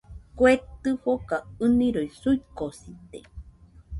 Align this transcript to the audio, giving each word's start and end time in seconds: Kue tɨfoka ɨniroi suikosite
Kue 0.37 0.53
tɨfoka 0.81 1.37
ɨniroi 1.63 2.09
suikosite 2.21 3.19